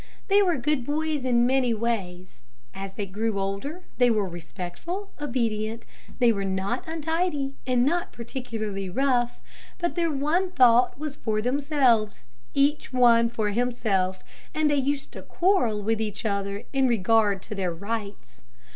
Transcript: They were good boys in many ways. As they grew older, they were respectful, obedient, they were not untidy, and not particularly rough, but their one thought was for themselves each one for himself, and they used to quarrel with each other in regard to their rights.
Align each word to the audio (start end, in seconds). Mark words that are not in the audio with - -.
They 0.29 0.41
were 0.41 0.55
good 0.57 0.83
boys 0.83 1.25
in 1.25 1.45
many 1.45 1.75
ways. 1.75 2.41
As 2.73 2.93
they 2.93 3.05
grew 3.05 3.37
older, 3.39 3.83
they 3.99 4.09
were 4.09 4.27
respectful, 4.27 5.11
obedient, 5.21 5.85
they 6.17 6.31
were 6.31 6.43
not 6.43 6.83
untidy, 6.87 7.53
and 7.67 7.85
not 7.85 8.11
particularly 8.11 8.89
rough, 8.89 9.39
but 9.77 9.93
their 9.93 10.09
one 10.11 10.49
thought 10.49 10.97
was 10.97 11.17
for 11.17 11.39
themselves 11.39 12.25
each 12.55 12.91
one 12.91 13.29
for 13.29 13.51
himself, 13.51 14.23
and 14.55 14.71
they 14.71 14.75
used 14.75 15.11
to 15.13 15.21
quarrel 15.21 15.83
with 15.83 16.01
each 16.01 16.25
other 16.25 16.63
in 16.73 16.87
regard 16.87 17.43
to 17.43 17.53
their 17.53 17.71
rights. 17.71 18.41